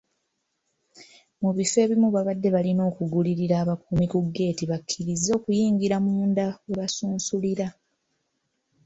[1.41, 7.67] Mu bifo ebimu babadde balina okugulirira abakuumi ku ggeeti babakkirize okuyingira munda we basunsulira.